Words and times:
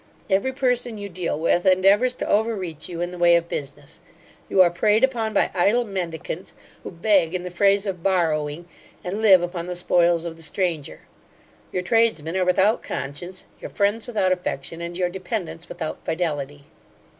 Every 0.31 0.51
person 0.51 0.97
you 0.97 1.09
deal 1.09 1.39
with 1.39 1.63
endeavours 1.63 2.15
to 2.15 2.27
overreach 2.27 2.89
you 2.89 3.01
in 3.01 3.11
the 3.11 3.19
way 3.19 3.35
of 3.35 3.47
business; 3.47 4.01
you 4.49 4.59
are 4.59 4.71
preyed 4.71 5.03
upon 5.03 5.31
by 5.31 5.51
idle 5.53 5.83
mendicants, 5.85 6.55
who 6.81 6.89
beg 6.89 7.35
in 7.35 7.43
the 7.43 7.51
phrase 7.51 7.85
of 7.85 8.01
borrowing, 8.01 8.67
and 9.03 9.21
live 9.21 9.43
upon 9.43 9.67
the 9.67 9.75
spoils 9.75 10.25
of 10.25 10.37
the 10.37 10.41
stranger 10.41 11.01
Your 11.71 11.83
tradesmen 11.83 12.35
are 12.35 12.45
without 12.45 12.81
conscience, 12.81 13.45
your 13.59 13.69
friends 13.69 14.07
without 14.07 14.31
affection, 14.31 14.81
and 14.81 14.97
your 14.97 15.09
dependents 15.09 15.69
without 15.69 16.03
fidelity. 16.03 16.63